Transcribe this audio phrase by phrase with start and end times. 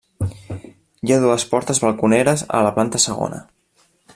[1.07, 3.43] Hi ha dues portes balconeres a la planta segona.